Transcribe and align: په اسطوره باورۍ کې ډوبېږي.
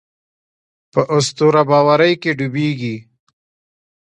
په 0.93 1.01
اسطوره 1.17 1.61
باورۍ 1.69 2.13
کې 2.21 2.31
ډوبېږي. 2.37 2.95